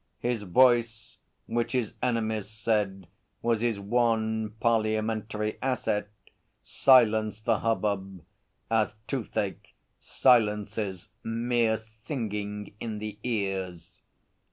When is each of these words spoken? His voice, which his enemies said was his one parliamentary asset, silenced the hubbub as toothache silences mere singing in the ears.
His 0.17 0.41
voice, 0.41 1.19
which 1.45 1.73
his 1.73 1.93
enemies 2.01 2.49
said 2.49 3.05
was 3.43 3.61
his 3.61 3.79
one 3.79 4.49
parliamentary 4.59 5.59
asset, 5.61 6.09
silenced 6.63 7.45
the 7.45 7.59
hubbub 7.59 8.23
as 8.71 8.95
toothache 9.05 9.75
silences 9.99 11.07
mere 11.23 11.77
singing 11.77 12.73
in 12.79 12.97
the 12.97 13.19
ears. 13.23 14.01